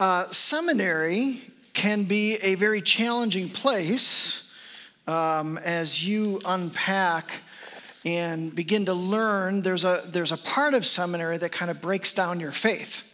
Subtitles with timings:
[0.00, 1.40] Uh, seminary
[1.72, 4.48] can be a very challenging place
[5.08, 7.32] um, as you unpack
[8.04, 9.62] and begin to learn.
[9.62, 13.04] There's a, there's a part of seminary that kind of breaks down your faith.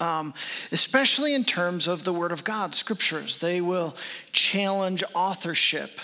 [0.00, 0.34] Um,
[0.72, 3.38] especially in terms of the Word of God, scriptures.
[3.38, 3.94] They will
[4.32, 6.00] challenge authorship.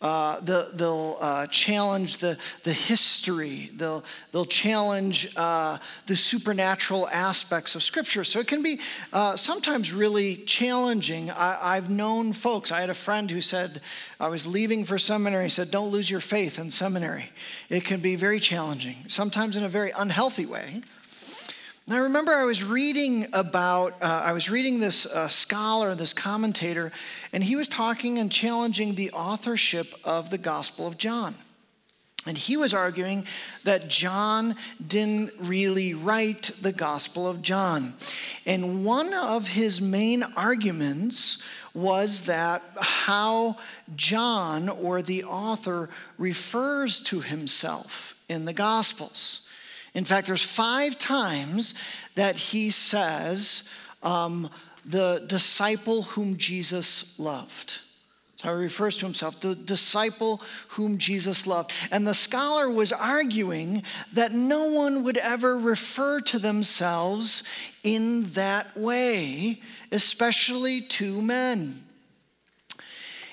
[0.00, 3.70] Uh, the, they'll uh, challenge the, the history.
[3.74, 5.76] They'll, they'll challenge uh,
[6.06, 8.24] the supernatural aspects of Scripture.
[8.24, 8.80] So it can be
[9.12, 11.30] uh, sometimes really challenging.
[11.30, 13.82] I, have known folks, I had a friend who said,
[14.18, 17.30] I was leaving for seminary, he said, Don't lose your faith in seminary.
[17.68, 20.80] It can be very challenging, sometimes in a very unhealthy way.
[21.88, 26.92] I remember I was reading about, uh, I was reading this uh, scholar, this commentator,
[27.32, 31.34] and he was talking and challenging the authorship of the Gospel of John.
[32.26, 33.26] And he was arguing
[33.64, 34.54] that John
[34.86, 37.94] didn't really write the Gospel of John.
[38.44, 43.56] And one of his main arguments was that how
[43.96, 49.48] John or the author refers to himself in the Gospels.
[49.94, 51.74] In fact, there's five times
[52.14, 53.68] that he says,
[54.02, 54.48] um,
[54.84, 57.80] the disciple whom Jesus loved.
[58.30, 61.72] That's how he refers to himself, the disciple whom Jesus loved.
[61.90, 63.82] And the scholar was arguing
[64.14, 67.42] that no one would ever refer to themselves
[67.84, 69.60] in that way,
[69.92, 71.84] especially to men.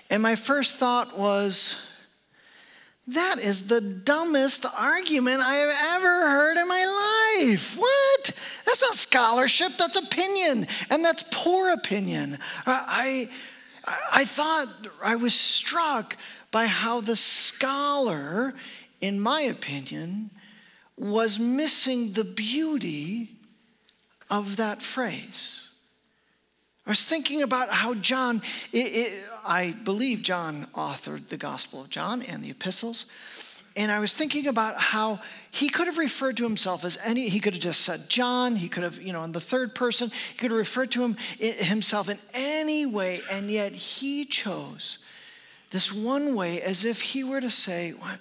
[0.09, 1.81] And my first thought was,
[3.08, 7.77] that is the dumbest argument I have ever heard in my life.
[7.77, 8.25] What?
[8.66, 12.38] That's not scholarship, that's opinion, and that's poor opinion.
[12.66, 13.30] Uh, I,
[14.11, 14.67] I thought,
[15.02, 16.17] I was struck
[16.52, 18.53] by how the scholar,
[18.99, 20.31] in my opinion,
[20.97, 23.31] was missing the beauty
[24.30, 25.67] of that phrase.
[26.88, 31.89] I was thinking about how John, it, it, I believe John authored the Gospel of
[31.89, 33.08] John and the epistles.
[33.75, 35.20] And I was thinking about how
[35.52, 38.70] he could have referred to himself as any, he could have just said John, he
[38.70, 42.08] could have, you know, in the third person, he could have referred to him, himself
[42.08, 44.99] in any way, and yet he chose
[45.71, 48.20] this one way as if he were to say, What?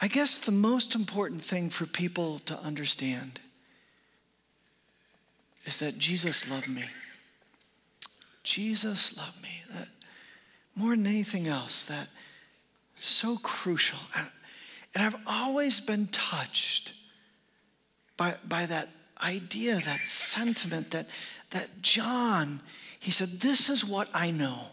[0.00, 3.38] I guess the most important thing for people to understand
[5.64, 6.84] is that Jesus loved me.
[8.42, 9.62] Jesus loved me.
[9.72, 9.88] That
[10.74, 12.08] more than anything else, that
[13.00, 13.98] so crucial.
[14.94, 16.92] And I've always been touched
[18.16, 18.88] by, by that
[19.22, 21.06] idea, that sentiment that,
[21.50, 22.60] that John,
[22.98, 24.66] he said, This is what I know.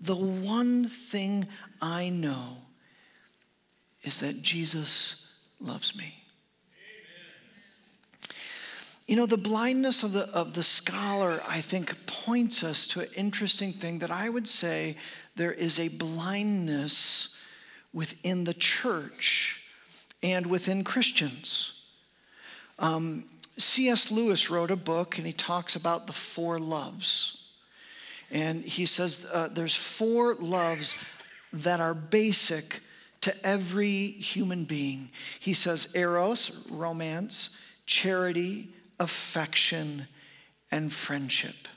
[0.00, 1.46] The one thing
[1.80, 2.58] I know
[4.02, 6.14] is that Jesus loves me.
[9.06, 13.08] You know, the blindness of the, of the scholar, I think, points us to an
[13.14, 14.96] interesting thing that I would say
[15.36, 17.36] there is a blindness
[17.92, 19.62] within the church
[20.24, 21.84] and within Christians.
[22.80, 23.24] Um,
[23.58, 24.10] C.S.
[24.10, 27.44] Lewis wrote a book and he talks about the four loves.
[28.32, 30.96] And he says uh, there's four loves
[31.52, 32.80] that are basic
[33.20, 35.10] to every human being.
[35.38, 37.56] He says eros, romance,
[37.86, 38.68] charity,
[38.98, 40.06] affection,
[40.70, 41.68] and friendship.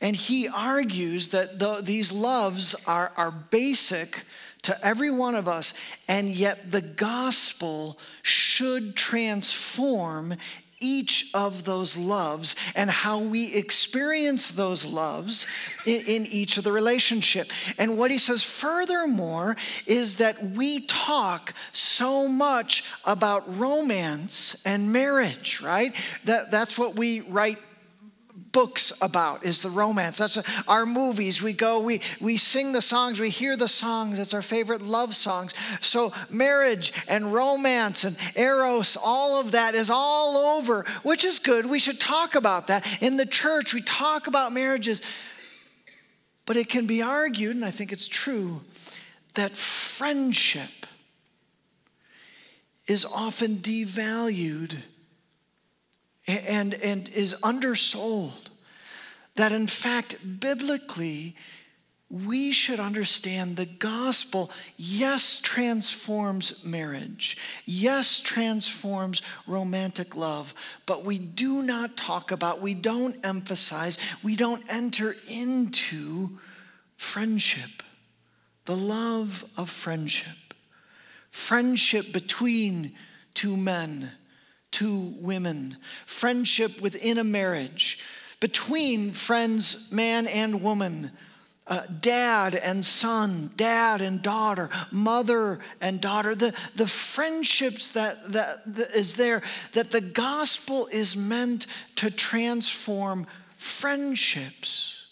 [0.00, 4.24] And he argues that the, these loves are, are basic
[4.62, 5.74] to every one of us,
[6.08, 10.34] and yet the gospel should transform
[10.82, 15.46] each of those loves and how we experience those loves
[15.86, 17.50] in, in, each of the relationship.
[17.78, 19.56] And what he says furthermore
[19.86, 25.94] is that we talk so much about romance and marriage, right?
[26.24, 27.58] That, that's what we write
[28.52, 30.18] books about is the romance.
[30.18, 31.42] That's our movies.
[31.42, 34.18] We go, we, we sing the songs, we hear the songs.
[34.18, 35.54] It's our favorite love songs.
[35.80, 41.66] So, marriage and romance and eros, all of that is all over, which is good.
[41.66, 43.02] We should talk about that.
[43.02, 45.02] In the church, we talk about marriages.
[46.44, 48.62] But it can be argued, and I think it's true,
[49.34, 50.86] that friendship
[52.86, 54.76] is often devalued
[56.26, 58.41] and, and is undersold.
[59.36, 61.34] That in fact, biblically,
[62.12, 70.52] we should understand the gospel, yes, transforms marriage, yes, transforms romantic love,
[70.84, 76.38] but we do not talk about, we don't emphasize, we don't enter into
[76.96, 77.82] friendship,
[78.66, 80.52] the love of friendship,
[81.30, 82.92] friendship between
[83.32, 84.12] two men
[84.72, 85.76] two women,
[86.06, 87.98] friendship within a marriage,
[88.42, 91.12] between friends, man and woman,
[91.68, 98.74] uh, dad and son, dad and daughter, mother and daughter, the, the friendships that, that,
[98.74, 99.42] that is there,
[99.74, 103.28] that the gospel is meant to transform
[103.58, 105.06] friendships.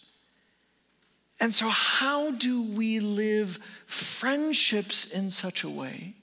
[1.41, 6.15] And so, how do we live friendships in such a way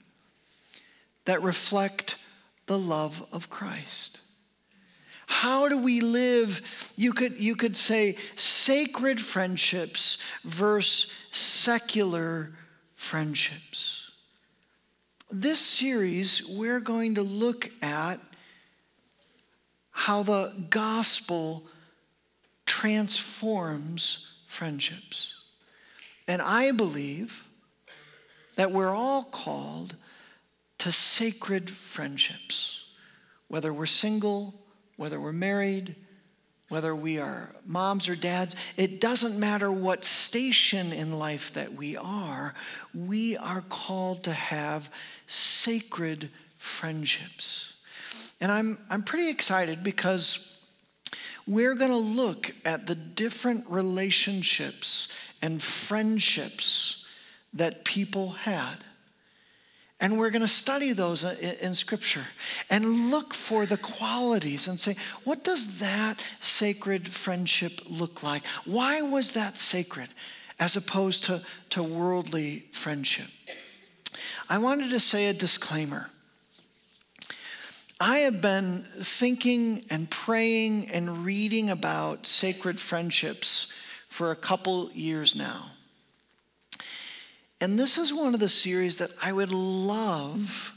[1.24, 2.18] that reflect
[2.66, 4.20] the love of Christ?
[5.30, 6.90] How do we live?
[6.96, 12.50] You could, you could say sacred friendships versus secular
[12.96, 14.10] friendships.
[15.30, 18.16] This series, we're going to look at
[19.90, 21.66] how the gospel
[22.64, 25.34] transforms friendships.
[26.26, 27.46] And I believe
[28.56, 29.94] that we're all called
[30.78, 32.86] to sacred friendships,
[33.48, 34.54] whether we're single,
[34.98, 35.94] whether we're married,
[36.68, 41.96] whether we are moms or dads, it doesn't matter what station in life that we
[41.96, 42.52] are,
[42.92, 44.90] we are called to have
[45.26, 46.28] sacred
[46.58, 47.74] friendships.
[48.40, 50.58] And I'm, I'm pretty excited because
[51.46, 55.08] we're going to look at the different relationships
[55.40, 57.06] and friendships
[57.54, 58.84] that people had.
[60.00, 62.24] And we're going to study those uh, in Scripture
[62.70, 68.46] and look for the qualities and say, what does that sacred friendship look like?
[68.64, 70.08] Why was that sacred
[70.60, 73.26] as opposed to, to worldly friendship?
[74.48, 76.10] I wanted to say a disclaimer.
[78.00, 83.72] I have been thinking and praying and reading about sacred friendships
[84.08, 85.72] for a couple years now.
[87.60, 90.74] And this is one of the series that I would love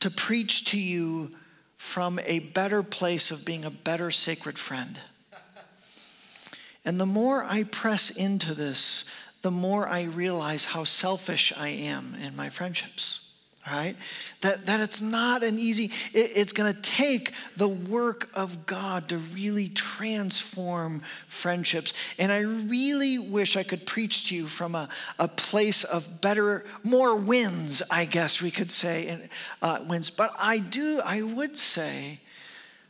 [0.00, 1.30] to preach to you
[1.76, 4.98] from a better place of being a better sacred friend.
[6.84, 9.04] And the more I press into this,
[9.42, 13.21] the more I realize how selfish I am in my friendships
[13.70, 13.96] right?
[14.40, 19.08] That, that it's not an easy, it, it's going to take the work of God
[19.10, 21.94] to really transform friendships.
[22.18, 24.88] And I really wish I could preach to you from a,
[25.18, 29.28] a place of better, more wins, I guess we could say, in,
[29.60, 30.10] uh, wins.
[30.10, 32.20] But I do, I would say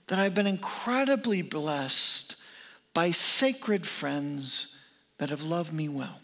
[0.07, 2.37] that I've been incredibly blessed
[2.95, 4.79] by sacred friends
[5.19, 6.19] that have loved me well.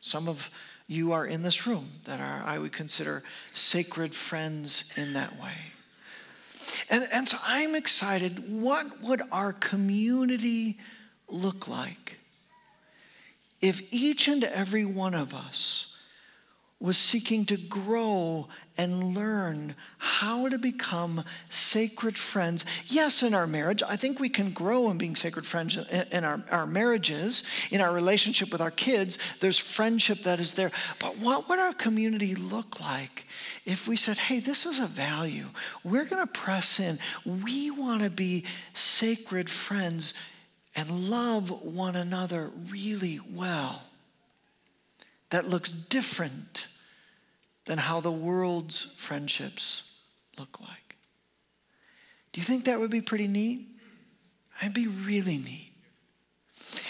[0.00, 0.50] Some of
[0.90, 3.22] you are in this room that are, I would consider,
[3.52, 5.54] sacred friends in that way.
[6.90, 8.60] And, and so I'm excited.
[8.60, 10.78] What would our community
[11.28, 12.18] look like
[13.62, 15.89] if each and every one of us
[16.80, 18.48] was seeking to grow
[18.78, 22.64] and learn how to become sacred friends.
[22.86, 26.42] Yes, in our marriage, I think we can grow in being sacred friends in our,
[26.50, 29.18] our marriages, in our relationship with our kids.
[29.40, 30.72] There's friendship that is there.
[30.98, 33.26] But what would our community look like
[33.66, 35.48] if we said, hey, this is a value?
[35.84, 36.98] We're going to press in.
[37.26, 40.14] We want to be sacred friends
[40.74, 43.82] and love one another really well
[45.28, 46.68] that looks different
[47.70, 49.84] than how the world's friendships
[50.36, 50.96] look like.
[52.32, 53.64] Do you think that would be pretty neat?
[54.60, 55.72] It'd be really neat.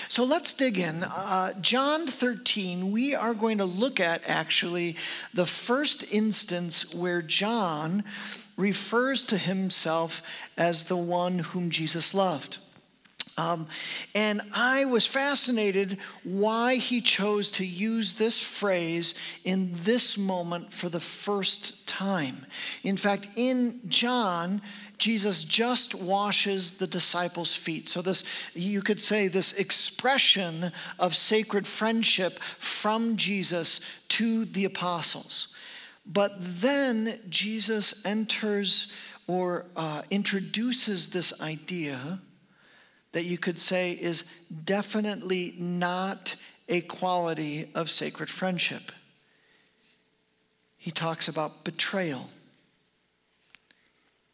[0.09, 1.05] So let's dig in.
[1.05, 4.97] Uh, John 13, we are going to look at actually
[5.35, 8.03] the first instance where John
[8.57, 10.23] refers to himself
[10.57, 12.57] as the one whom Jesus loved.
[13.39, 13.69] Um,
[14.15, 20.89] and I was fascinated why he chose to use this phrase in this moment for
[20.89, 22.47] the first time.
[22.83, 24.61] In fact, in John,
[24.99, 27.89] Jesus just washes the disciples' feet.
[27.89, 35.55] So, this, you could say, this expression of sacred friendship from Jesus to the apostles.
[36.05, 38.93] But then Jesus enters
[39.27, 42.21] or uh, introduces this idea
[43.13, 44.25] that you could say is
[44.65, 46.37] definitely not
[46.69, 48.93] a quality of sacred friendship.
[50.77, 52.31] He talks about betrayal.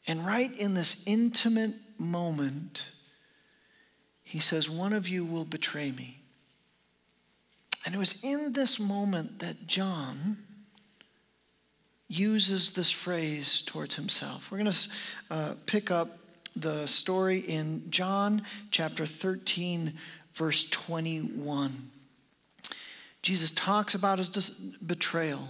[0.06, 2.90] And right in this intimate moment,
[4.22, 6.20] he says, One of you will betray me.
[7.84, 10.38] And it was in this moment that John
[12.08, 14.50] uses this phrase towards himself.
[14.50, 14.88] We're going to
[15.30, 16.18] uh, pick up
[16.56, 19.92] the story in John chapter 13,
[20.34, 21.72] verse 21.
[23.22, 25.48] Jesus talks about his betrayal.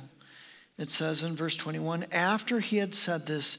[0.78, 3.58] It says in verse 21 After he had said this,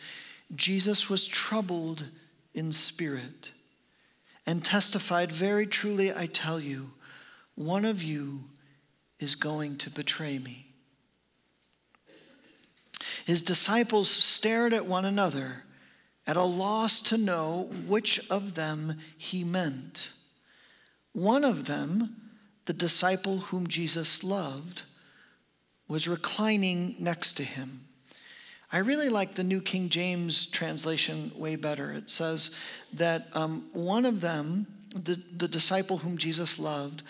[0.55, 2.05] Jesus was troubled
[2.53, 3.51] in spirit
[4.45, 6.91] and testified, Very truly, I tell you,
[7.55, 8.45] one of you
[9.19, 10.67] is going to betray me.
[13.25, 15.63] His disciples stared at one another,
[16.27, 20.11] at a loss to know which of them he meant.
[21.13, 22.15] One of them,
[22.65, 24.83] the disciple whom Jesus loved,
[25.87, 27.85] was reclining next to him.
[28.71, 31.93] I really like the New King James translation way better.
[31.93, 32.53] It says
[32.93, 37.03] that um, one of them, the, the disciple whom Jesus loved,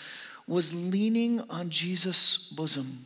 [0.47, 2.99] was leaning on Jesus' bosom.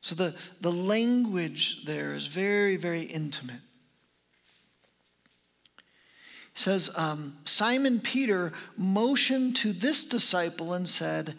[0.00, 3.60] So the, the language there is very, very intimate.
[6.60, 11.34] Says, um, Simon Peter motioned to this disciple and said,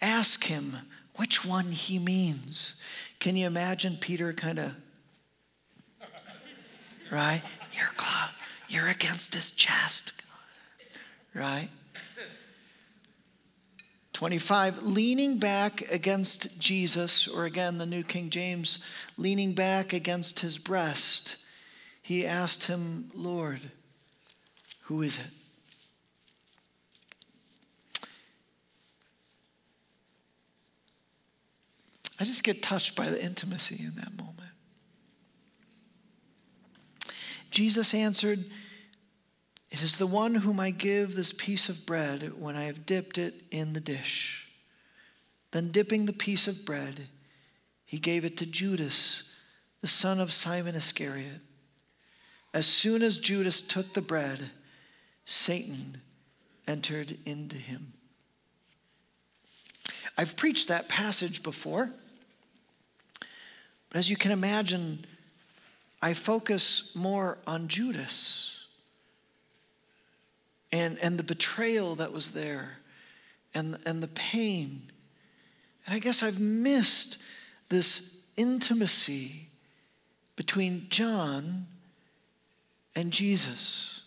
[0.00, 0.76] Ask him
[1.16, 2.76] which one he means.
[3.18, 4.72] Can you imagine Peter kind of,
[7.10, 7.42] right?
[7.72, 7.90] You're,
[8.68, 10.12] you're against his chest,
[11.34, 11.68] right?
[14.12, 18.78] 25, leaning back against Jesus, or again, the New King James,
[19.16, 21.38] leaning back against his breast,
[22.00, 23.72] he asked him, Lord,
[24.90, 25.26] who is it?
[32.18, 34.50] I just get touched by the intimacy in that moment.
[37.52, 38.44] Jesus answered,
[39.70, 43.16] It is the one whom I give this piece of bread when I have dipped
[43.16, 44.48] it in the dish.
[45.52, 47.06] Then, dipping the piece of bread,
[47.86, 49.22] he gave it to Judas,
[49.82, 51.42] the son of Simon Iscariot.
[52.52, 54.50] As soon as Judas took the bread,
[55.30, 56.00] Satan
[56.66, 57.92] entered into him.
[60.18, 61.88] I've preached that passage before.
[63.90, 65.04] But as you can imagine,
[66.02, 68.66] I focus more on Judas
[70.72, 72.78] and, and the betrayal that was there
[73.54, 74.82] and, and the pain.
[75.86, 77.18] And I guess I've missed
[77.68, 79.46] this intimacy
[80.34, 81.66] between John
[82.96, 83.99] and Jesus.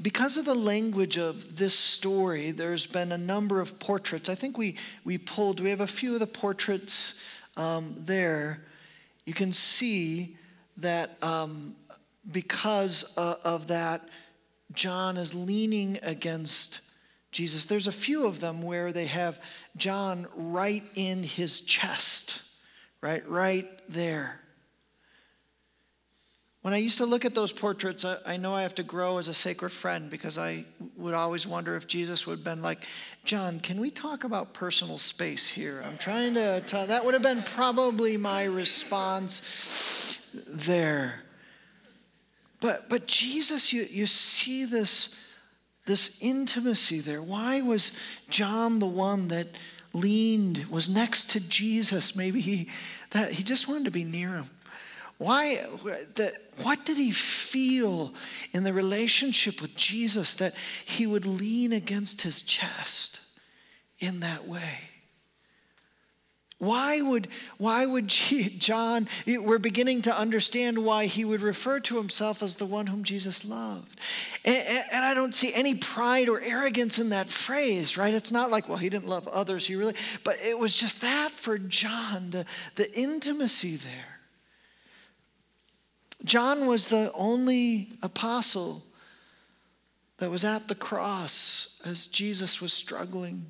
[0.00, 4.28] Because of the language of this story, there's been a number of portraits.
[4.28, 7.20] I think we, we pulled, we have a few of the portraits
[7.56, 8.60] um, there
[9.24, 10.36] you can see
[10.78, 11.74] that um,
[12.30, 14.08] because uh, of that,
[14.72, 16.80] John is leaning against
[17.32, 17.64] Jesus.
[17.64, 19.40] There's a few of them where they have
[19.76, 22.42] John right in his chest,
[23.00, 24.40] right, right there.
[26.64, 29.18] When I used to look at those portraits, I, I, know I have to grow
[29.18, 30.64] as a sacred friend because I
[30.96, 32.86] would always wonder if Jesus would have been like,
[33.22, 35.84] John, can we talk about personal space here?
[35.86, 40.18] I'm trying to tell, that would have been probably my response
[40.48, 41.20] there.
[42.60, 45.14] But, but Jesus, you, you see this,
[45.84, 47.22] this intimacy there.
[47.22, 49.48] Why was John the one that
[49.92, 52.16] leaned, was next to Jesus?
[52.16, 52.70] Maybe he,
[53.10, 54.46] that, he just wanted to be near him.
[55.18, 55.64] Why,
[56.14, 58.12] the, what did he feel
[58.52, 60.54] in the relationship with Jesus that
[60.84, 63.20] he would lean against his chest
[63.98, 64.90] in that way?
[66.58, 67.28] Why would,
[67.58, 72.66] why would John, we're beginning to understand why he would refer to himself as the
[72.66, 74.00] one whom Jesus loved.
[74.44, 78.14] And, and, I don't see any pride or arrogance in that phrase, right?
[78.14, 81.30] It's not like, well, he didn't love others, he really, but it was just that
[81.30, 84.13] for John, the, the intimacy there.
[86.24, 88.82] John was the only apostle
[90.18, 93.46] that was at the cross as Jesus was struggling.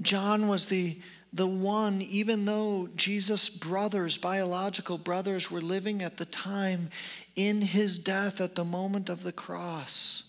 [0.00, 0.98] John was the,
[1.32, 6.90] the one, even though Jesus' brothers, biological brothers, were living at the time
[7.36, 10.24] in his death at the moment of the cross.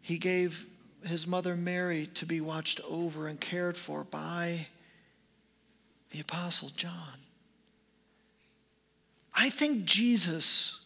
[0.00, 0.66] He gave
[1.04, 4.66] his mother Mary to be watched over and cared for by
[6.10, 7.21] the Apostle John.
[9.34, 10.80] I think Jesus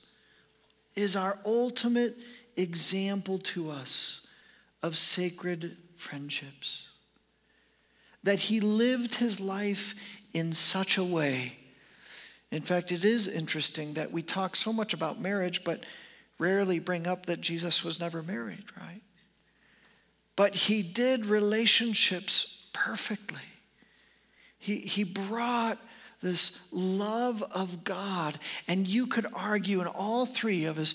[0.94, 2.16] is our ultimate
[2.56, 4.26] example to us
[4.82, 6.90] of sacred friendships.
[8.22, 9.94] That he lived his life
[10.32, 11.56] in such a way.
[12.50, 15.84] In fact, it is interesting that we talk so much about marriage, but
[16.38, 19.02] rarely bring up that Jesus was never married, right?
[20.36, 23.40] But he did relationships perfectly.
[24.58, 25.78] He, he brought
[26.26, 28.38] this love of God.
[28.66, 30.94] And you could argue in all three of his,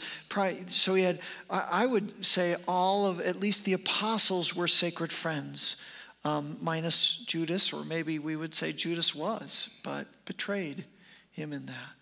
[0.67, 1.19] so he had,
[1.49, 5.81] I would say, all of at least the apostles were sacred friends,
[6.25, 10.83] um, minus Judas, or maybe we would say Judas was, but betrayed
[11.31, 11.93] him in that.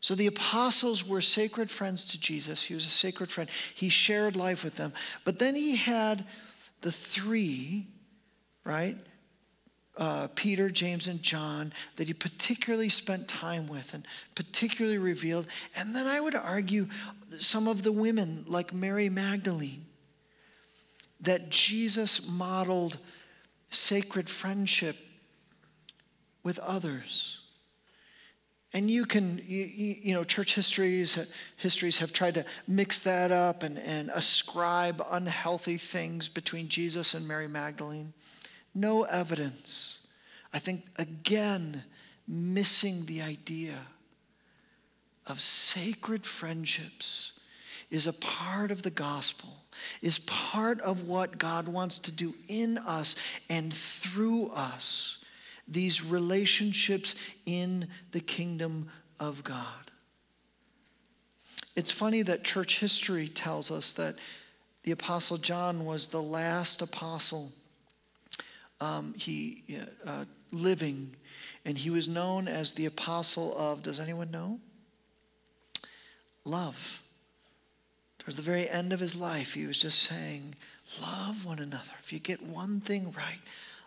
[0.00, 2.64] So the apostles were sacred friends to Jesus.
[2.64, 3.48] He was a sacred friend.
[3.74, 4.94] He shared life with them.
[5.24, 6.24] But then he had
[6.80, 7.86] the three,
[8.64, 8.96] right?
[9.98, 15.46] Uh, Peter, James, and John that he particularly spent time with and particularly revealed.
[15.76, 16.88] And then I would argue
[17.38, 19.84] some of the women, like Mary Magdalene,
[21.20, 22.98] that Jesus modeled
[23.68, 24.96] sacred friendship
[26.42, 27.38] with others.
[28.74, 31.18] And you can, you, you, know, church histories,
[31.56, 37.28] histories have tried to mix that up and, and ascribe unhealthy things between Jesus and
[37.28, 38.14] Mary Magdalene.
[38.74, 40.06] No evidence.
[40.52, 41.84] I think, again,
[42.26, 43.78] missing the idea
[45.26, 47.38] of sacred friendships
[47.90, 49.50] is a part of the gospel,
[50.00, 53.14] is part of what God wants to do in us
[53.50, 55.18] and through us
[55.68, 57.14] these relationships
[57.46, 58.88] in the kingdom
[59.20, 59.90] of God.
[61.76, 64.16] It's funny that church history tells us that
[64.82, 67.52] the Apostle John was the last apostle
[68.82, 69.62] um, he
[70.04, 71.14] uh, living,
[71.64, 73.82] and he was known as the apostle of.
[73.82, 74.58] Does anyone know?
[76.44, 77.00] Love.
[78.18, 80.56] Towards the very end of his life, he was just saying,
[81.00, 81.92] "Love one another.
[82.00, 83.40] If you get one thing right,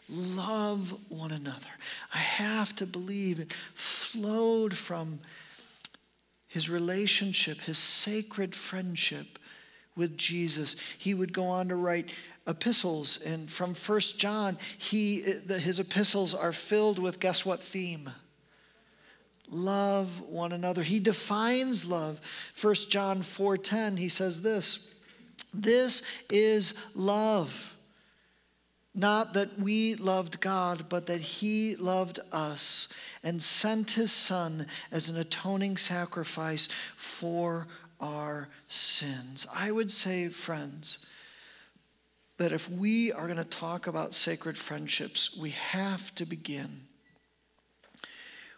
[0.09, 1.71] love one another.
[2.13, 5.19] I have to believe it flowed from
[6.47, 9.39] his relationship, his sacred friendship
[9.97, 10.77] with Jesus.
[10.97, 12.11] He would go on to write
[12.47, 18.11] epistles, and from First John, he, his epistles are filled with guess what theme?
[19.49, 20.83] Love one another.
[20.83, 22.19] He defines love.
[22.53, 24.91] First John 4:10, he says this:
[25.53, 27.75] This is love
[28.95, 32.87] not that we loved God, but that He loved us
[33.21, 37.67] and sent His Son as an atoning sacrifice for
[37.99, 39.45] our sins.
[39.53, 41.00] I would say, friends,
[42.37, 46.81] that if we are going to talk about sacred friendships, we have to begin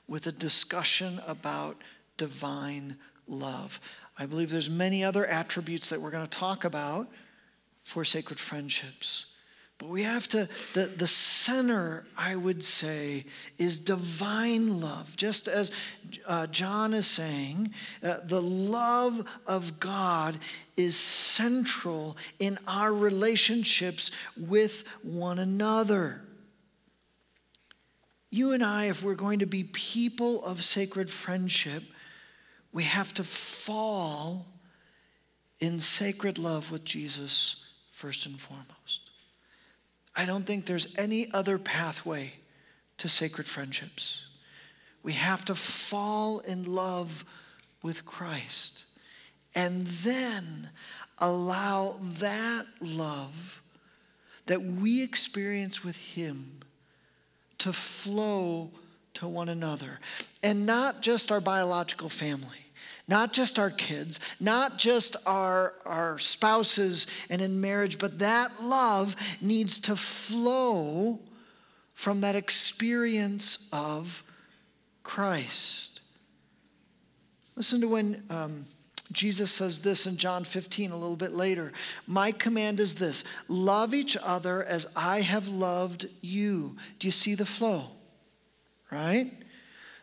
[0.08, 1.78] with a discussion about
[2.18, 3.80] divine love.
[4.18, 7.08] I believe there's many other attributes that we're going to talk about
[7.84, 9.28] for sacred friendships.
[9.78, 13.26] But we have to, the, the center, I would say,
[13.60, 15.16] is divine love.
[15.16, 15.72] Just as
[16.26, 20.40] uh, John is saying, uh, the love of God
[20.76, 26.22] is central in our relationships with one another.
[28.32, 31.84] You and I, if we're going to be people of sacred friendship,
[32.74, 34.48] we have to fall
[35.60, 39.07] in sacred love with Jesus first and foremost.
[40.18, 42.34] I don't think there's any other pathway
[42.98, 44.26] to sacred friendships.
[45.04, 47.24] We have to fall in love
[47.84, 48.86] with Christ
[49.56, 50.72] and then
[51.20, 53.62] allow that love
[54.48, 56.62] that we experience with Him
[57.60, 58.72] to flow
[59.16, 60.00] to one another.
[60.42, 62.67] And not just our biological family,
[63.08, 69.16] not just our kids, not just our, our spouses and in marriage, but that love
[69.42, 71.20] needs to flow
[71.94, 74.24] from that experience of
[75.04, 76.02] Christ.
[77.56, 78.66] Listen to when um,
[79.12, 81.72] Jesus says this in John 15 a little bit later.
[82.06, 86.76] My command is this love each other as I have loved you.
[87.00, 87.86] Do you see the flow?
[88.92, 89.32] Right?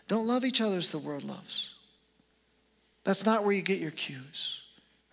[0.09, 1.74] Don't love each other as the world loves.
[3.05, 4.61] That's not where you get your cues,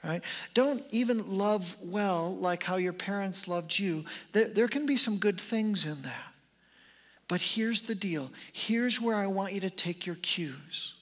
[0.04, 0.24] right?
[0.54, 4.06] Don't even love well like how your parents loved you.
[4.32, 6.32] There, there can be some good things in that.
[7.28, 10.96] But here's the deal here's where I want you to take your cues.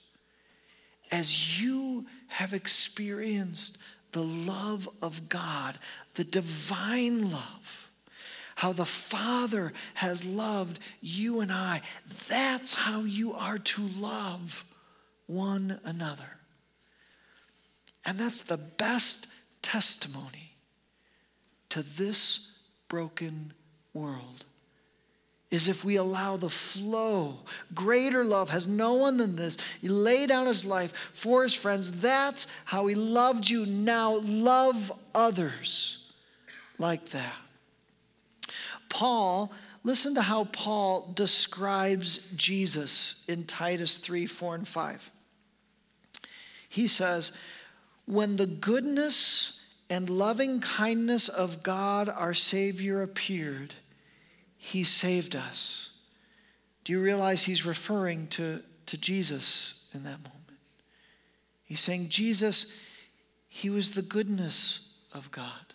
[1.10, 3.78] As you have experienced
[4.12, 5.78] the love of God,
[6.14, 7.90] the divine love,
[8.56, 11.82] how the Father has loved you and I,
[12.28, 14.64] that's how you are to love
[15.26, 16.39] one another.
[18.04, 19.26] And that's the best
[19.62, 20.54] testimony
[21.70, 22.52] to this
[22.88, 23.52] broken
[23.94, 24.44] world
[25.50, 27.38] is if we allow the flow.
[27.74, 29.56] Greater love has no one than this.
[29.80, 32.00] He laid down his life for his friends.
[32.00, 33.66] That's how he loved you.
[33.66, 35.98] Now love others
[36.78, 37.34] like that.
[38.88, 45.10] Paul, listen to how Paul describes Jesus in Titus 3 4 and 5.
[46.68, 47.32] He says,
[48.10, 53.74] when the goodness and loving kindness of God our Savior appeared,
[54.56, 55.90] He saved us.
[56.84, 60.36] Do you realize He's referring to, to Jesus in that moment.
[61.64, 62.72] He's saying, Jesus,
[63.48, 65.74] he was the goodness of God.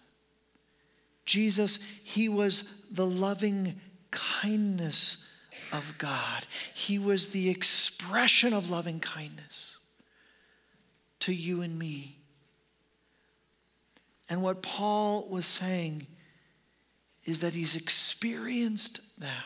[1.25, 3.79] Jesus, he was the loving
[4.11, 5.25] kindness
[5.71, 6.45] of God.
[6.73, 9.77] He was the expression of loving kindness
[11.21, 12.17] to you and me.
[14.29, 16.07] And what Paul was saying
[17.25, 19.43] is that he's experienced that.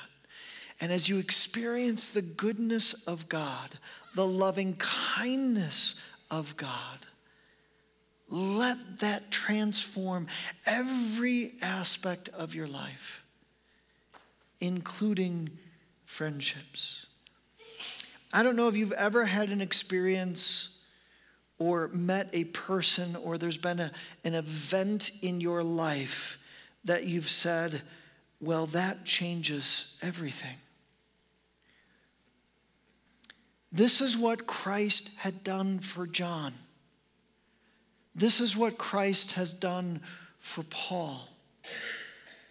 [0.82, 3.70] And as you experience the goodness of God,
[4.16, 5.96] the loving kindness
[6.32, 7.00] of God,
[8.30, 10.28] let that transform
[10.66, 13.24] every aspect of your life,
[14.62, 15.50] including
[16.06, 17.06] friendships.
[18.32, 20.79] I don't know if you've ever had an experience
[21.60, 23.92] or met a person or there's been a,
[24.24, 26.40] an event in your life
[26.86, 27.82] that you've said,
[28.42, 30.56] well, that changes everything.
[33.72, 36.54] This is what Christ had done for John.
[38.16, 40.02] This is what Christ has done
[40.40, 41.28] for Paul.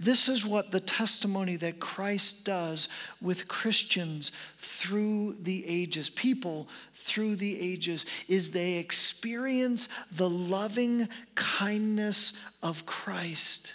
[0.00, 2.88] This is what the testimony that Christ does
[3.20, 12.38] with Christians through the ages, people through the ages, is they experience the loving kindness
[12.62, 13.74] of Christ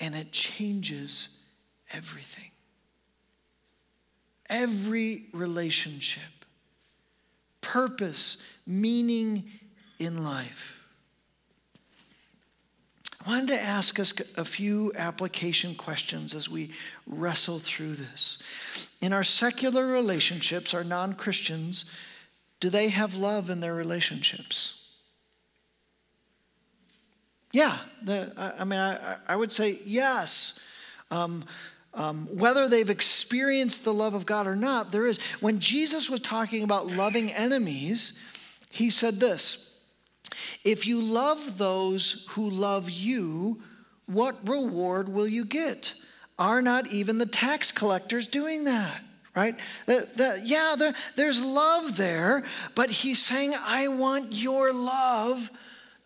[0.00, 1.38] and it changes
[1.92, 2.50] everything.
[4.50, 6.22] Every relationship,
[7.60, 9.50] purpose, meaning
[9.98, 10.73] in life.
[13.26, 16.72] I wanted to ask us a few application questions as we
[17.06, 18.38] wrestle through this.
[19.00, 21.86] In our secular relationships, our non Christians,
[22.60, 24.82] do they have love in their relationships?
[27.52, 30.58] Yeah, the, I mean, I, I, would say yes.
[31.10, 31.44] Um,
[31.94, 35.18] um, whether they've experienced the love of God or not, there is.
[35.40, 38.18] When Jesus was talking about loving enemies,
[38.70, 39.63] he said this
[40.64, 43.60] if you love those who love you,
[44.06, 45.94] what reward will you get?
[46.38, 49.02] Are not even the tax collectors doing that?
[49.34, 49.56] Right?
[49.86, 52.44] The, the, yeah, there, there's love there,
[52.74, 55.50] but he's saying, I want your love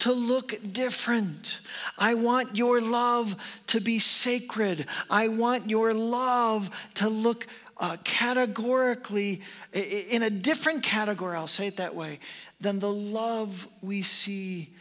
[0.01, 1.61] to look different.
[1.99, 3.37] I want your love
[3.67, 4.87] to be sacred.
[5.11, 7.47] I want your love to look
[7.79, 9.41] uh, categorically
[9.73, 12.19] in a different category, I'll say it that way,
[12.61, 14.75] than the love we see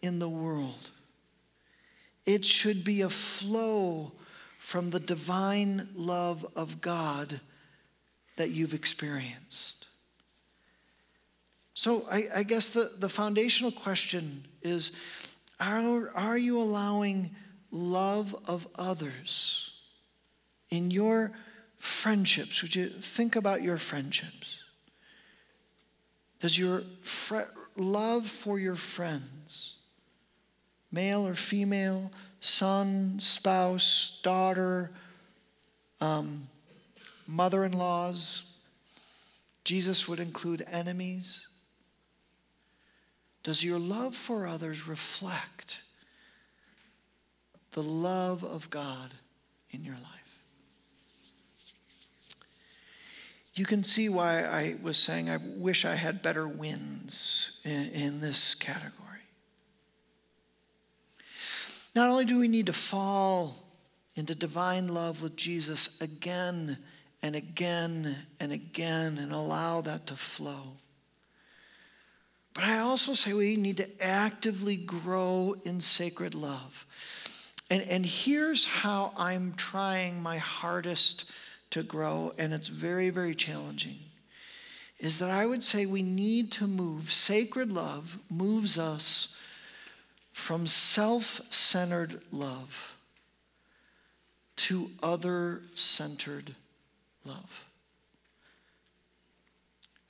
[0.00, 0.90] in the world.
[2.26, 4.12] It should be a flow
[4.58, 7.40] from the divine love of God
[8.36, 9.86] that you've experienced.
[11.74, 14.92] So, I, I guess the, the foundational question is
[15.58, 17.30] are, are you allowing
[17.70, 19.70] love of others
[20.70, 21.32] in your
[21.78, 22.62] friendships?
[22.62, 24.61] Would you think about your friendships?
[26.42, 29.76] Does your fr- love for your friends,
[30.90, 34.90] male or female, son, spouse, daughter,
[36.00, 36.48] um,
[37.28, 38.56] mother in laws,
[39.62, 41.46] Jesus would include enemies?
[43.44, 45.82] Does your love for others reflect
[47.70, 49.14] the love of God
[49.70, 50.21] in your life?
[53.54, 58.20] You can see why I was saying I wish I had better wins in, in,
[58.20, 58.92] this category.
[61.94, 63.54] Not only do we need to fall
[64.14, 66.78] into divine love with Jesus again
[67.22, 70.78] and again and again and allow that to flow,
[72.54, 76.86] but I also say we need to actively grow in sacred love.
[77.70, 81.30] And, and here's how I'm trying my hardest
[81.72, 83.98] to grow, and it's very, very challenging,
[84.98, 87.10] is that I would say we need to move.
[87.10, 89.36] Sacred love moves us
[90.32, 92.96] from self centered love
[94.56, 96.54] to other centered
[97.24, 97.66] love.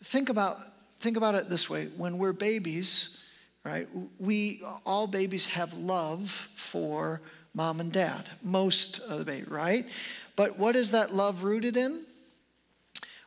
[0.03, 0.61] Think about,
[0.98, 3.18] think about it this way when we're babies,
[3.64, 7.20] right, we, all babies have love for
[7.54, 9.86] mom and dad, most of the baby, right?
[10.36, 12.00] But what is that love rooted in?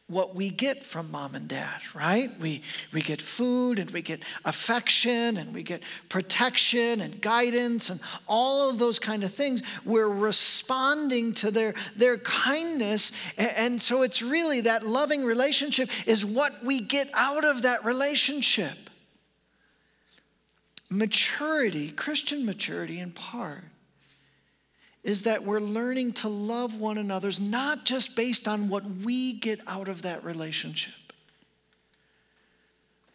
[0.07, 2.29] What we get from mom and dad, right?
[2.39, 2.61] We,
[2.93, 8.69] we get food and we get affection and we get protection and guidance and all
[8.69, 9.63] of those kind of things.
[9.83, 13.13] We're responding to their, their kindness.
[13.35, 17.83] And, and so it's really that loving relationship is what we get out of that
[17.83, 18.77] relationship.
[20.87, 23.63] Maturity, Christian maturity in part,
[25.05, 29.59] is that we're learning to love one another's not just based on what we get
[29.67, 31.13] out of that relationship,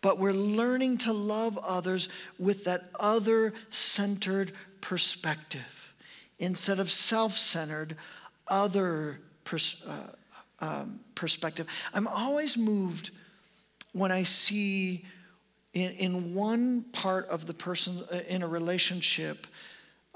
[0.01, 5.93] but we're learning to love others with that other centered perspective
[6.39, 7.97] instead of self centered,
[8.47, 10.13] other pers- uh,
[10.61, 11.67] um, perspective.
[11.93, 13.11] I'm always moved
[13.93, 15.05] when I see
[15.73, 19.49] in, in one part of the person uh, in a relationship,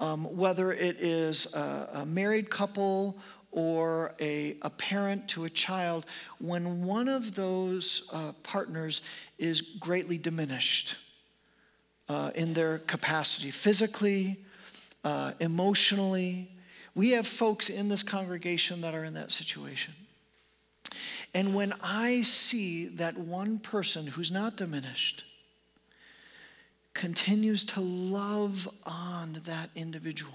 [0.04, 3.16] um, whether it is a, a married couple
[3.50, 6.04] or a, a parent to a child,
[6.40, 9.00] when one of those uh, partners
[9.38, 10.96] is greatly diminished
[12.08, 14.36] uh, in their capacity, physically,
[15.04, 16.50] uh, emotionally.
[16.94, 19.94] We have folks in this congregation that are in that situation.
[21.32, 25.24] And when I see that one person who's not diminished
[26.94, 30.32] continues to love on that individual,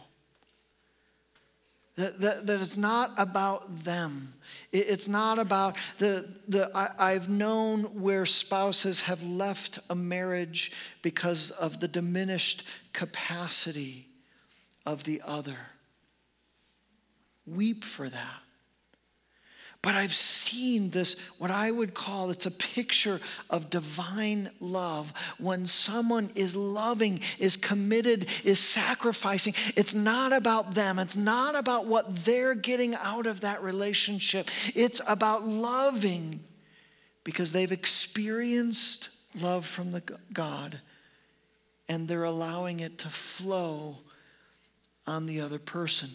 [1.96, 4.34] that, that, that it's not about them.
[4.72, 10.72] It, it's not about the, the I, I've known where spouses have left a marriage
[11.02, 14.08] because of the diminished capacity
[14.86, 15.58] of the other.
[17.46, 18.44] Weep for that.
[19.82, 25.14] But I've seen this, what I would call it's a picture of divine love.
[25.38, 31.00] When someone is loving, is committed, is sacrificing, it's not about them.
[31.00, 34.50] It's not about what they're getting out of that relationship.
[34.76, 36.42] It's about loving
[37.24, 40.02] because they've experienced love from the
[40.34, 40.82] God
[41.88, 43.98] and they're allowing it to flow
[45.08, 46.10] on the other person.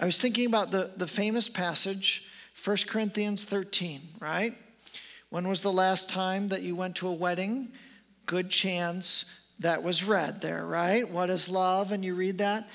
[0.00, 2.24] I was thinking about the, the famous passage,
[2.62, 4.54] 1 Corinthians 13, right?
[5.30, 7.72] When was the last time that you went to a wedding?
[8.26, 11.08] Good chance that was read there, right?
[11.08, 11.92] What is love?
[11.92, 12.68] And you read that.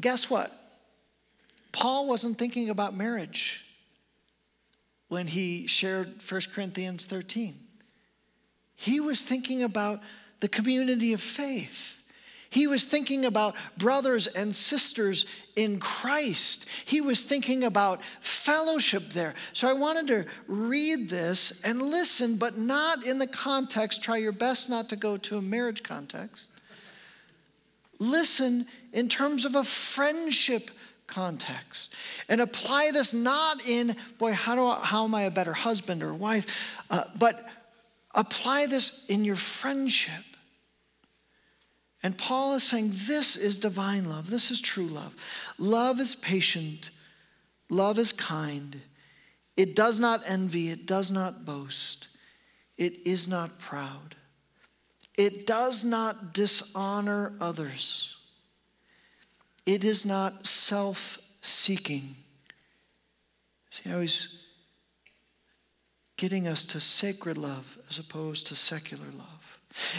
[0.00, 0.52] Guess what?
[1.72, 3.64] Paul wasn't thinking about marriage
[5.08, 7.54] when he shared 1 Corinthians 13.
[8.74, 10.00] He was thinking about
[10.40, 11.95] the community of faith.
[12.56, 16.66] He was thinking about brothers and sisters in Christ.
[16.86, 19.34] He was thinking about fellowship there.
[19.52, 24.02] So I wanted to read this and listen, but not in the context.
[24.02, 26.48] Try your best not to go to a marriage context.
[27.98, 30.70] Listen in terms of a friendship
[31.06, 31.94] context
[32.26, 36.02] and apply this not in boy how do I, how am i a better husband
[36.02, 37.48] or wife uh, but
[38.12, 40.24] apply this in your friendship
[42.06, 44.30] and Paul is saying this is divine love.
[44.30, 45.16] This is true love.
[45.58, 46.90] Love is patient.
[47.68, 48.80] Love is kind.
[49.56, 50.70] It does not envy.
[50.70, 52.06] It does not boast.
[52.78, 54.14] It is not proud.
[55.18, 58.14] It does not dishonor others.
[59.66, 62.14] It is not self seeking.
[63.70, 64.46] See how he's
[66.16, 69.35] getting us to sacred love as opposed to secular love.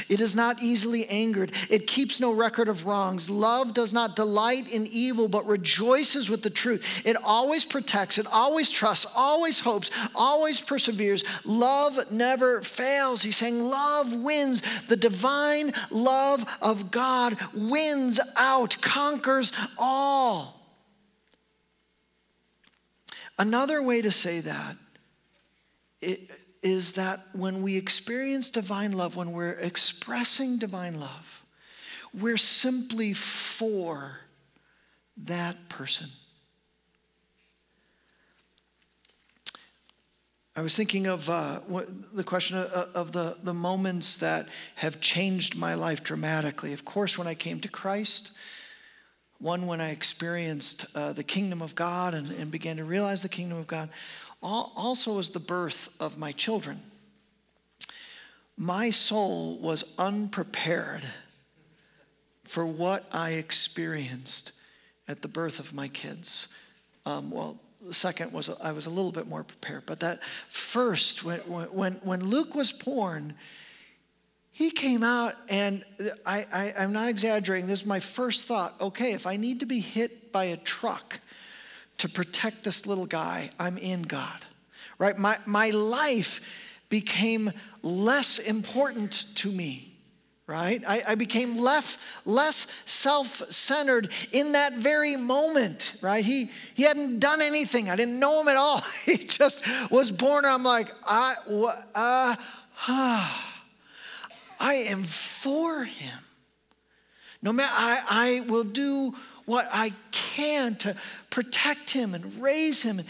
[0.10, 1.52] It is not easily angered.
[1.70, 3.30] It keeps no record of wrongs.
[3.30, 7.06] Love does not delight in evil, but rejoices with the truth.
[7.06, 11.24] It always protects, it always trusts, always hopes, always perseveres.
[11.46, 13.22] Love never fails.
[13.22, 14.62] He's saying love wins.
[14.88, 20.56] The divine love of God wins out, conquers all.
[23.40, 24.76] Another way to say that,
[26.02, 26.32] it,
[26.68, 31.46] is that when we experience divine love, when we're expressing divine love,
[32.14, 34.20] we're simply for
[35.16, 36.08] that person.
[40.58, 45.00] I was thinking of uh, what, the question of, of the, the moments that have
[45.00, 46.74] changed my life dramatically.
[46.74, 48.32] Of course, when I came to Christ,
[49.40, 53.30] one when I experienced uh, the kingdom of God and, and began to realize the
[53.30, 53.90] kingdom of God
[54.42, 56.80] also was the birth of my children.
[58.58, 61.04] My soul was unprepared
[62.44, 64.54] for what I experienced
[65.08, 66.48] at the birth of my kids.
[67.06, 71.24] Um, well, the second was I was a little bit more prepared, but that first,
[71.24, 73.36] when, when, when Luke was born,
[74.52, 75.86] he came out, and
[76.26, 77.68] I, I, I'm not exaggerating.
[77.68, 78.74] This is my first thought.
[78.82, 81.20] Okay, if I need to be hit by a truck,
[81.98, 84.46] to protect this little guy, I'm in God,
[85.00, 85.18] right?
[85.18, 89.94] My, my life became less important to me,
[90.46, 90.84] right?
[90.88, 96.24] I, I became less, less self centered in that very moment, right?
[96.24, 98.82] He, he hadn't done anything, I didn't know him at all.
[99.06, 100.46] he just was born.
[100.46, 101.36] I'm like, I,
[101.96, 102.36] uh,
[104.60, 106.20] I am for him.
[107.42, 110.96] No matter, I, I will do what I can to
[111.38, 113.08] protect him and raise him and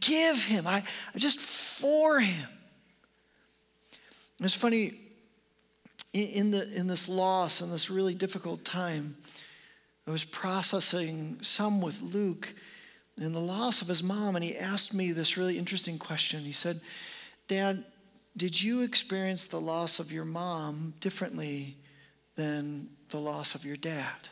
[0.00, 0.66] give him.
[0.66, 0.82] I,
[1.14, 2.48] I just for him.
[4.40, 4.94] It's funny,
[6.14, 9.14] in, the, in this loss and this really difficult time,
[10.06, 12.54] I was processing some with Luke
[13.18, 16.40] in the loss of his mom, and he asked me this really interesting question.
[16.40, 16.80] He said,
[17.46, 17.84] Dad,
[18.38, 21.76] did you experience the loss of your mom differently
[22.36, 24.30] than the loss of your dad?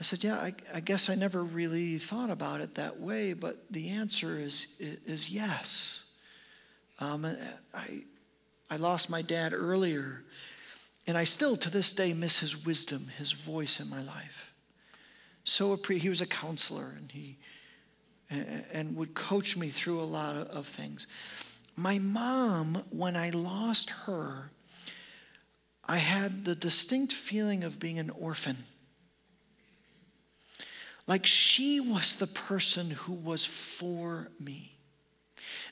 [0.00, 3.70] I said, Yeah, I, I, guess I never really thought about it that way, but
[3.70, 6.06] the answer is, is yes.
[6.98, 7.26] Um,
[7.74, 8.02] I,
[8.70, 10.22] I lost my dad earlier,
[11.06, 14.54] and I still to this day miss his wisdom, his voice in my life.
[15.44, 17.36] So he was a counselor, and he
[18.30, 21.06] and would coach me through a lot of things.
[21.76, 24.50] My mom, when I lost her,
[25.84, 28.56] I had the distinct feeling of being an orphan.
[31.10, 34.70] Like she was the person who was for me.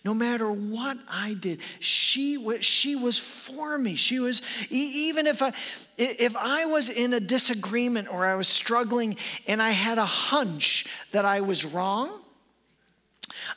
[0.05, 3.94] No matter what I did, she, was, she was for me.
[3.94, 5.53] She was, even if I,
[5.96, 9.14] if I was in a disagreement or I was struggling
[9.46, 12.11] and I had a hunch that I was wrong,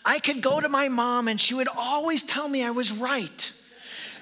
[0.05, 3.53] I could go to my mom and she would always tell me I was right.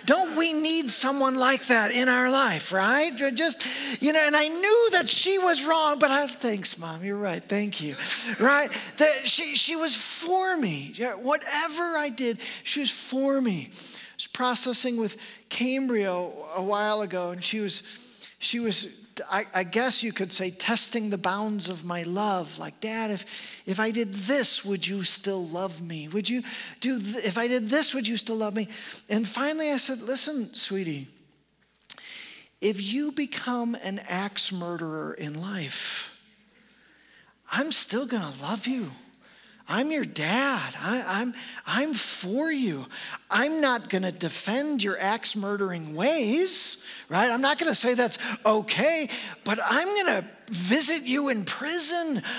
[0.10, 3.16] Don't we need someone like that in our life, right?
[3.16, 3.62] Just,
[4.02, 7.44] you know, and I knew that she was wrong, but I thanks, mom, you're right,
[7.48, 7.96] thank you,
[8.40, 8.72] right?
[8.98, 10.96] That she, she was for me.
[11.22, 13.70] Whatever I did, she was for me.
[13.70, 13.76] I
[14.18, 15.16] was processing with
[15.50, 17.84] Cambria a while ago, and she was,
[18.40, 19.00] she was
[19.30, 22.58] I, I, guess you could say, testing the bounds of my love.
[22.58, 26.08] Like, Dad, if, if I did this, would you still love me?
[26.08, 26.44] Would you
[26.80, 28.68] do, th- if I did this, would you still love me?
[29.10, 31.08] And finally I said, Listen, sweetie,
[32.62, 36.18] if you become an axe murderer in life,
[37.52, 38.92] I'm still gonna love you.
[39.72, 40.76] I'm your dad.
[40.82, 41.34] I, am I'm,
[41.68, 42.88] I'm for you.
[43.30, 47.30] I'm not going to defend your axe murdering ways, right?
[47.30, 49.10] I'm not going to say that's okay,
[49.44, 52.24] but I'm going to visit you in prison.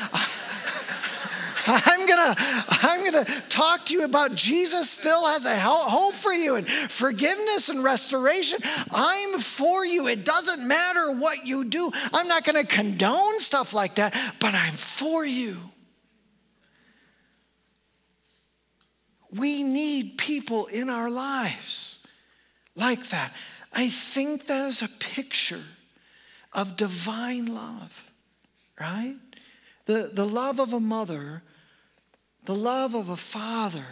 [1.67, 6.57] I'm gonna, I'm gonna talk to you about Jesus still has a hope for you
[6.57, 8.59] and forgiveness and restoration.
[8.91, 10.09] I'm for you.
[10.09, 11.93] It doesn't matter what you do.
[12.13, 15.70] I'm not gonna condone stuff like that, but I'm for you.
[19.37, 21.99] We need people in our lives
[22.75, 23.33] like that.
[23.73, 25.63] I think that is a picture
[26.53, 28.11] of divine love,
[28.81, 29.17] right?
[29.87, 31.43] The, the love of a mother,
[32.45, 33.85] the love of a father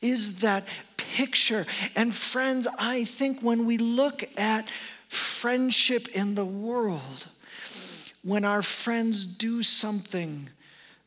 [0.00, 1.66] is that picture.
[1.96, 4.68] And friends, I think when we look at
[5.08, 7.28] friendship in the world,
[8.22, 10.50] when our friends do something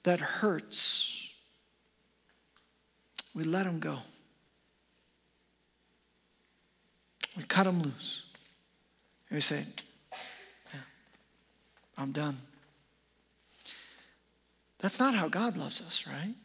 [0.03, 1.20] that hurts,
[3.34, 3.98] we let them go.
[7.38, 8.24] We cut them loose.
[9.30, 9.63] And we say,
[10.74, 10.80] yeah,
[11.98, 12.38] I'm done.
[14.80, 16.36] That's not how God loves us, right?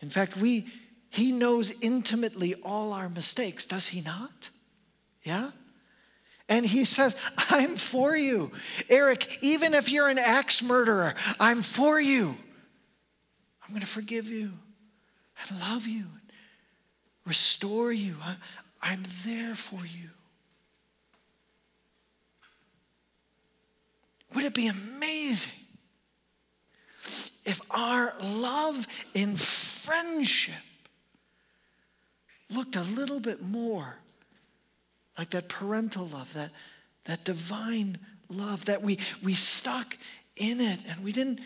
[0.00, 0.66] In fact, we
[1.10, 4.50] he knows intimately all our mistakes, does he not?
[5.22, 5.50] Yeah?
[6.48, 7.16] And he says,
[7.50, 8.52] I'm for you.
[8.88, 12.36] Eric, even if you're an axe murderer, I'm for you.
[13.62, 14.52] I'm going to forgive you
[15.40, 16.32] and love you, and
[17.24, 18.16] restore you.
[18.22, 18.36] I,
[18.82, 20.10] I, am there for you.
[24.34, 25.64] Would it be amazing
[27.44, 30.54] if our love in friendship
[32.50, 33.96] looked a little bit more
[35.16, 36.50] like that parental love, that,
[37.04, 37.98] that divine
[38.28, 39.96] love, that we, we stuck
[40.36, 41.40] in it and we didn't,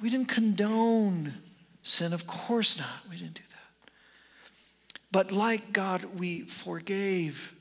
[0.00, 1.34] we didn't condone
[1.88, 2.12] sin?
[2.12, 3.08] Of course not.
[3.10, 3.90] We didn't do that.
[5.10, 7.54] But like God, we forgave,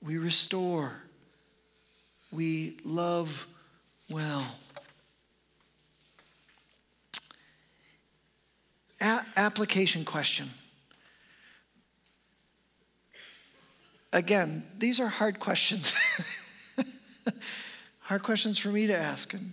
[0.00, 0.92] we restore,
[2.32, 3.46] we love
[4.10, 4.46] well.
[9.00, 10.48] A- application question.
[14.12, 15.94] Again, these are hard questions.
[18.00, 19.34] hard questions for me to ask.
[19.34, 19.52] And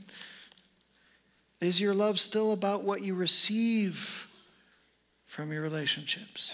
[1.66, 4.28] is your love still about what you receive
[5.26, 6.53] from your relationships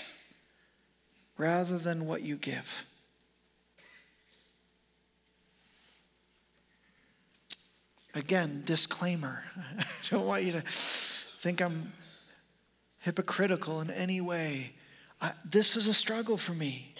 [1.37, 2.85] rather than what you give?
[8.13, 9.43] Again, disclaimer.
[9.77, 11.91] I don't want you to think I'm
[12.99, 14.71] hypocritical in any way.
[15.21, 16.93] I, this is a struggle for me.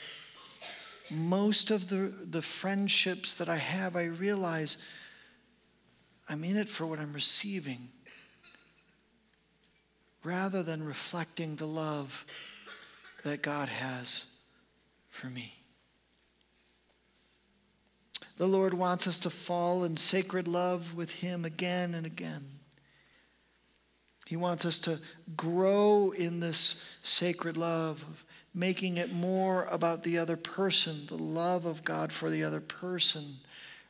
[1.10, 4.78] Most of the, the friendships that I have, I realize
[6.30, 7.90] I'm in it for what I'm receiving
[10.24, 12.26] rather than reflecting the love
[13.24, 14.26] that God has
[15.10, 15.54] for me.
[18.38, 22.60] The Lord wants us to fall in sacred love with Him again and again.
[24.26, 25.00] He wants us to
[25.36, 31.84] grow in this sacred love making it more about the other person, the love of
[31.84, 33.38] God for the other person,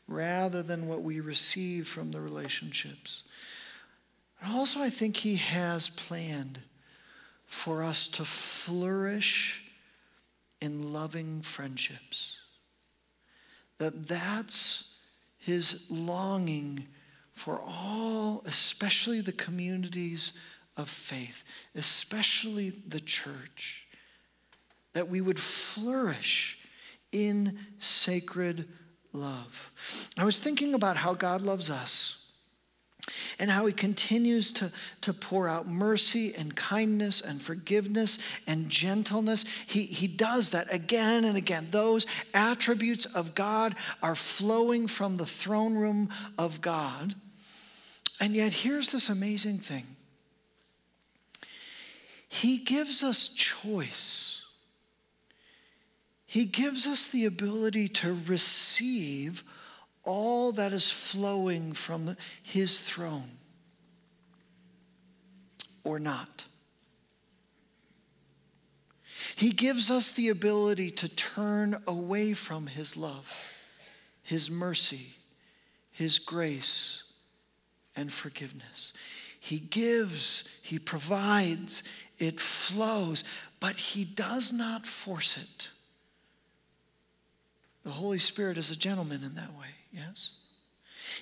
[0.08, 3.24] rather than what we receive from the relationships.
[4.42, 6.60] And also, I think He has planned
[7.46, 9.64] for us to flourish
[10.62, 12.38] in loving friendships.
[13.78, 14.96] That that's
[15.38, 16.88] His longing
[17.34, 20.34] for all, especially the communities
[20.78, 21.44] of faith,
[21.76, 23.86] especially the church,
[24.94, 26.60] that we would flourish
[27.12, 28.68] in sacred
[29.14, 29.72] love.
[30.18, 32.21] I was thinking about how God loves us
[33.40, 34.72] and how he continues to,
[35.02, 39.46] to pour out mercy and kindness and forgiveness and gentleness.
[39.68, 41.68] He, he does that again and again.
[41.72, 47.16] Those attributes of God are flowing from the throne room of God.
[48.20, 49.84] And yet, here's this amazing thing
[52.30, 54.46] He gives us choice.
[56.28, 59.44] He gives us the ability to receive
[60.04, 63.30] all that is flowing from his throne
[65.84, 66.46] or not.
[69.36, 73.32] He gives us the ability to turn away from his love,
[74.24, 75.14] his mercy,
[75.92, 77.04] his grace,
[77.96, 78.94] and forgiveness.
[79.40, 81.84] He gives, he provides,
[82.20, 83.24] it flows,
[83.60, 85.70] but he does not force it.
[87.84, 90.34] The Holy Spirit is a gentleman in that way yes?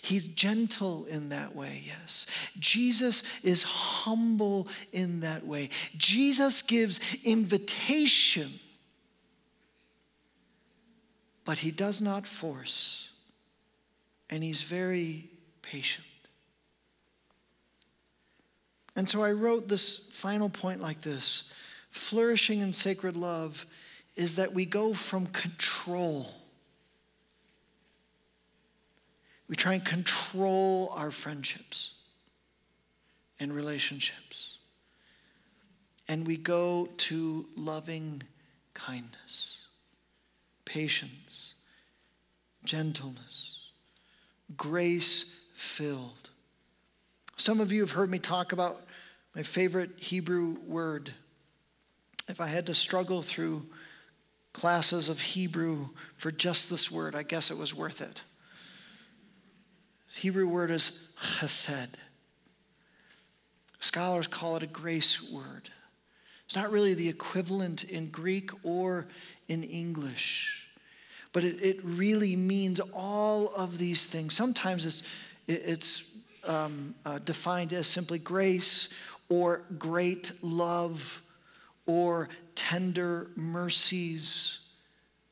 [0.01, 2.25] He's gentle in that way, yes.
[2.59, 5.69] Jesus is humble in that way.
[5.97, 8.59] Jesus gives invitation,
[11.45, 13.09] but he does not force,
[14.29, 15.29] and he's very
[15.61, 16.05] patient.
[18.95, 21.49] And so I wrote this final point like this
[21.89, 23.65] flourishing in sacred love
[24.15, 26.38] is that we go from control
[29.49, 31.93] We try and control our friendships
[33.39, 34.57] and relationships.
[36.07, 38.23] And we go to loving
[38.73, 39.65] kindness,
[40.65, 41.55] patience,
[42.63, 43.71] gentleness,
[44.55, 46.29] grace filled.
[47.35, 48.81] Some of you have heard me talk about
[49.35, 51.11] my favorite Hebrew word.
[52.27, 53.65] If I had to struggle through
[54.53, 58.21] classes of Hebrew for just this word, I guess it was worth it.
[60.19, 61.95] Hebrew word is chesed.
[63.79, 65.69] Scholars call it a grace word.
[66.45, 69.07] It's not really the equivalent in Greek or
[69.47, 70.67] in English,
[71.31, 74.33] but it, it really means all of these things.
[74.33, 75.03] Sometimes it's,
[75.47, 76.11] it's
[76.43, 78.89] um, uh, defined as simply grace
[79.29, 81.21] or great love
[81.85, 84.59] or tender mercies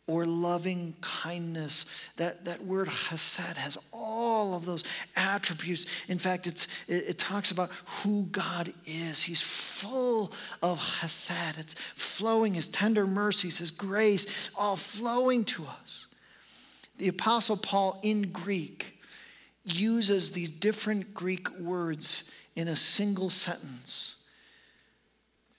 [0.08, 1.86] or loving kindness.
[2.16, 4.86] That, that word chesed has all of those
[5.16, 5.86] attributes.
[6.08, 9.22] In fact, it's, it, it, talks about who God is.
[9.22, 10.32] He's full
[10.64, 11.60] of chesed.
[11.60, 16.08] It's flowing, his tender mercies, his grace, all flowing to us.
[16.98, 19.00] The Apostle Paul in Greek
[19.66, 24.16] uses these different Greek words in a single sentence.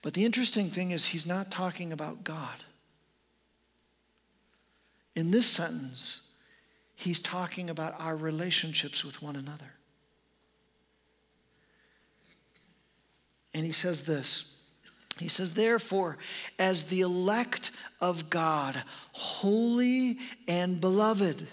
[0.01, 2.65] But the interesting thing is, he's not talking about God.
[5.19, 6.21] In this sentence,
[6.95, 9.73] he's talking about our relationships with one another.
[13.53, 14.45] And he says this
[15.19, 16.19] He says, Therefore,
[16.57, 21.49] as the elect of God, holy and beloved,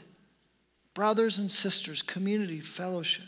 [0.94, 3.26] brothers and sisters, community, fellowship,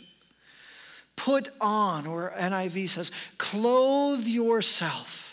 [1.16, 5.27] put on, or NIV says, clothe yourself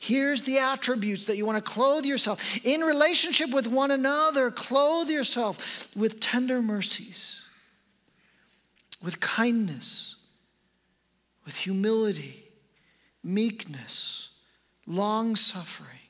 [0.00, 4.50] Here's the attributes that you want to clothe yourself in relationship with one another.
[4.50, 7.44] Clothe yourself with tender mercies,
[9.02, 10.16] with kindness,
[11.44, 12.44] with humility,
[13.22, 14.30] meekness,
[14.86, 16.05] long suffering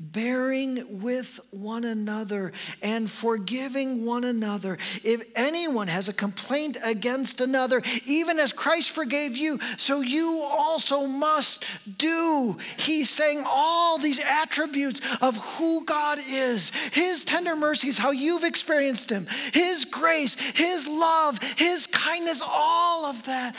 [0.00, 4.76] bearing with one another and forgiving one another.
[5.04, 11.06] If anyone has a complaint against another, even as Christ forgave you, so you also
[11.06, 11.64] must
[11.96, 12.58] do.
[12.76, 19.10] He's saying all these attributes of who God is His tender mercies, how you've experienced
[19.10, 23.54] Him, His grace, His love, His kindness, all of that.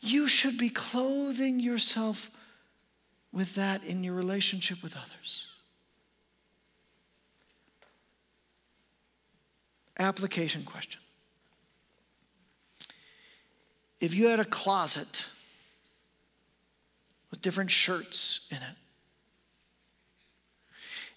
[0.00, 2.30] You should be clothing yourself
[3.32, 5.49] with that in your relationship with others.
[10.00, 11.00] Application question.
[14.00, 15.26] If you had a closet
[17.30, 18.76] with different shirts in it,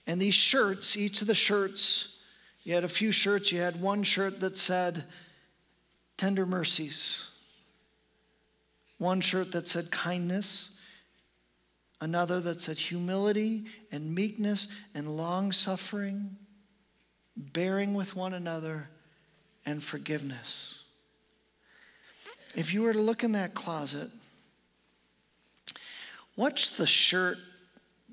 [0.06, 2.18] and these shirts, each of the shirts,
[2.66, 5.06] you had a few shirts, you had one shirt that said,
[6.18, 7.30] Tender Mercies,
[8.98, 10.78] one shirt that said, Kindness,
[12.02, 16.36] another that said, Humility and meekness and long suffering,
[17.36, 18.90] bearing with one another,
[19.66, 20.84] and forgiveness.
[22.56, 24.10] If you were to look in that closet,
[26.36, 27.38] what's the shirt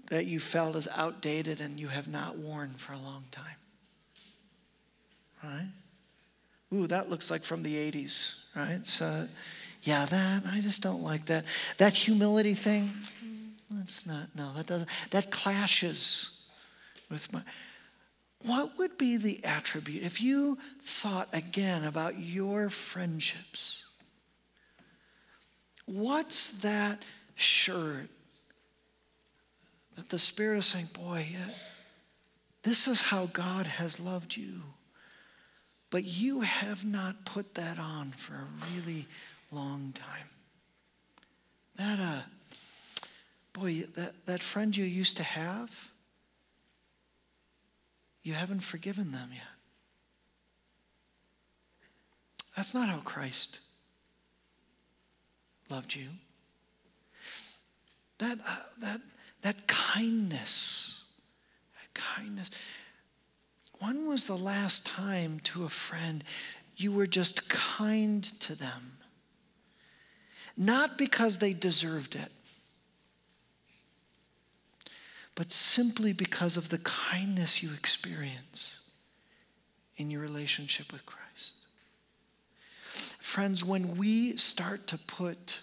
[0.09, 3.45] that you felt is outdated and you have not worn for a long time?
[5.45, 5.69] Right?
[6.73, 8.87] Ooh, that looks like from the 80s, right?
[8.87, 9.27] So,
[9.83, 11.45] yeah, that, I just don't like that.
[11.79, 13.79] That humility thing, mm-hmm.
[13.79, 16.45] that's not, no, that doesn't, that clashes
[17.11, 17.43] with my.
[18.43, 23.85] What would be the attribute if you thought again about your friendships?
[25.85, 27.03] What's that
[27.35, 28.09] shirt
[29.97, 31.27] that the Spirit is saying, boy,
[32.63, 34.63] this is how God has loved you.
[35.91, 39.07] But you have not put that on for a really
[39.51, 40.29] long time.
[41.77, 42.21] That, uh,
[43.53, 45.90] boy, that, that friend you used to have,
[48.23, 49.43] you haven't forgiven them yet.
[52.57, 53.61] That's not how Christ
[55.69, 56.09] loved you.
[58.19, 59.01] That, uh, that
[59.43, 61.03] that kindness,
[61.75, 62.51] that kindness.
[63.79, 66.23] When was the last time to a friend
[66.77, 68.99] you were just kind to them?
[70.57, 72.31] Not because they deserved it,
[75.35, 78.81] but simply because of the kindness you experience
[79.97, 81.55] in your relationship with Christ.
[83.19, 85.61] Friends, when we start to put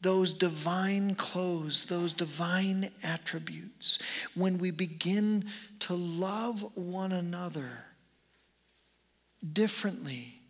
[0.00, 3.98] those divine clothes, those divine attributes,
[4.34, 5.44] when we begin
[5.80, 7.70] to love one another
[9.52, 10.40] differently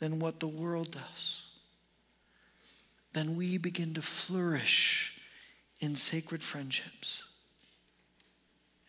[0.00, 1.42] than what the world does,
[3.12, 5.13] then we begin to flourish
[5.84, 7.24] in sacred friendships.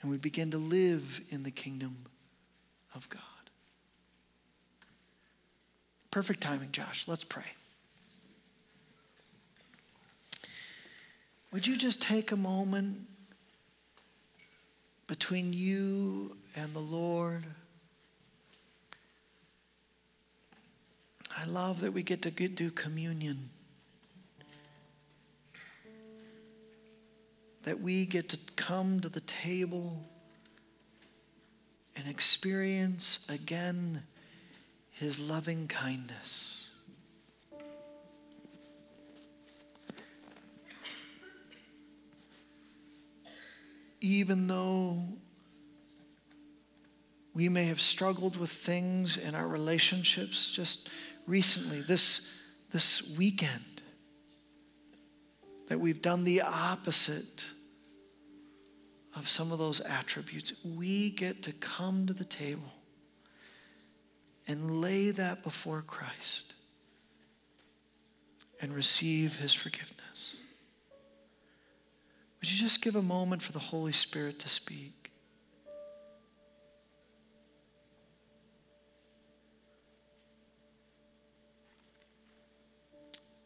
[0.02, 1.94] And we begin to live in the kingdom
[2.96, 3.22] of God.
[6.10, 7.06] Perfect timing, Josh.
[7.06, 7.44] Let's pray.
[11.52, 13.00] Would you just take a moment
[15.08, 17.44] between you and the Lord?
[21.38, 23.50] I love that we get to do communion.
[27.66, 30.04] That we get to come to the table
[31.96, 34.02] and experience again
[34.92, 36.66] his loving kindness.
[44.06, 45.00] even though
[47.34, 50.90] we may have struggled with things in our relationships just
[51.26, 52.32] recently, this,
[52.72, 53.82] this weekend,
[55.68, 57.46] that we've done the opposite
[59.16, 62.74] of some of those attributes, we get to come to the table
[64.48, 66.54] and lay that before Christ
[68.62, 70.38] and receive his forgiveness.
[72.40, 75.12] Would you just give a moment for the Holy Spirit to speak?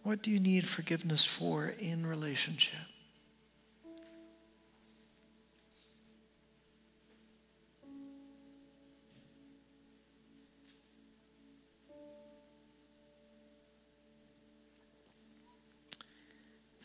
[0.03, 2.79] What do you need forgiveness for in relationship?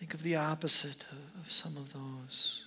[0.04, 1.06] Think of the opposite
[1.40, 2.66] of some of those.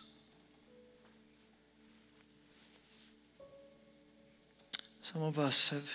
[5.03, 5.87] Some of us have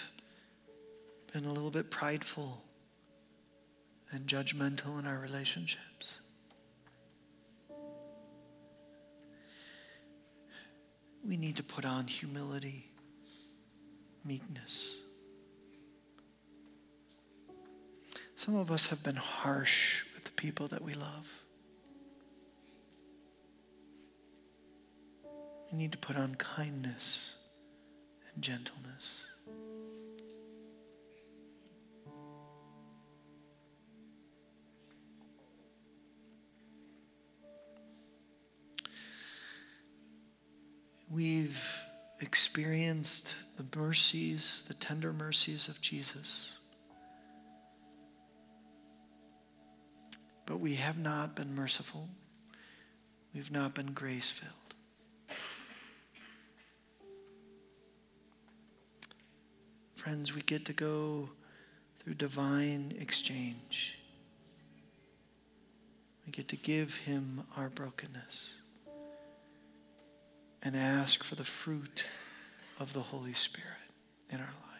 [1.32, 2.62] been a little bit prideful
[4.12, 6.20] and judgmental in our relationships.
[11.26, 12.88] We need to put on humility,
[14.24, 14.94] meekness.
[18.36, 20.04] Some of us have been harsh
[20.42, 21.44] people that we love.
[25.70, 27.36] We need to put on kindness
[28.34, 29.24] and gentleness.
[41.08, 41.62] We've
[42.18, 46.58] experienced the mercies, the tender mercies of Jesus.
[50.52, 52.10] But we have not been merciful.
[53.34, 54.52] We've not been grace filled.
[59.94, 61.30] Friends, we get to go
[61.98, 63.96] through divine exchange.
[66.26, 68.60] We get to give him our brokenness
[70.62, 72.04] and ask for the fruit
[72.78, 73.88] of the Holy Spirit
[74.28, 74.71] in our lives.